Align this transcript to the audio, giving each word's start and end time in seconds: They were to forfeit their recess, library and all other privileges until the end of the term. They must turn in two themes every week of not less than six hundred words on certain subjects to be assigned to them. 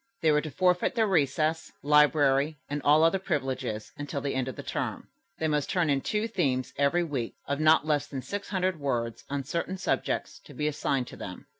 They 0.23 0.31
were 0.31 0.41
to 0.41 0.49
forfeit 0.49 0.95
their 0.95 1.05
recess, 1.05 1.71
library 1.83 2.57
and 2.67 2.81
all 2.81 3.03
other 3.03 3.19
privileges 3.19 3.91
until 3.95 4.19
the 4.19 4.33
end 4.33 4.47
of 4.47 4.55
the 4.55 4.63
term. 4.63 5.09
They 5.37 5.47
must 5.47 5.69
turn 5.69 5.91
in 5.91 6.01
two 6.01 6.27
themes 6.27 6.73
every 6.75 7.03
week 7.03 7.35
of 7.47 7.59
not 7.59 7.85
less 7.85 8.07
than 8.07 8.23
six 8.23 8.49
hundred 8.49 8.79
words 8.79 9.23
on 9.29 9.43
certain 9.43 9.77
subjects 9.77 10.39
to 10.45 10.55
be 10.55 10.67
assigned 10.67 11.05
to 11.09 11.17
them. 11.17 11.45